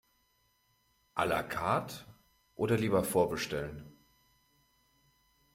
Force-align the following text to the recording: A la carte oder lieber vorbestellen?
A 1.13 1.25
la 1.27 1.43
carte 1.43 1.95
oder 2.55 2.75
lieber 2.75 3.03
vorbestellen? 3.03 3.85